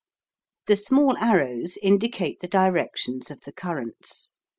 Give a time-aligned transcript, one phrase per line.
[0.65, 4.31] The small arrows indicate the directions of the currents.